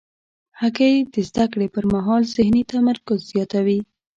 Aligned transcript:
هګۍ 0.59 0.95
د 1.13 1.15
زده 1.29 1.45
کړې 1.51 1.67
پر 1.75 1.83
مهال 1.93 2.23
ذهني 2.35 2.63
تمرکز 2.71 3.19
زیاتوي. 3.31 3.79